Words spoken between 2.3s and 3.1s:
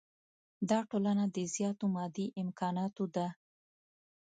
امکاناتو